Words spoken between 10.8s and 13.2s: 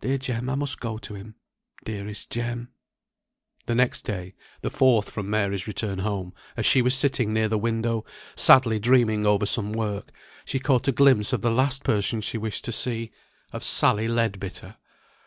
a glimpse of the last person she wished to see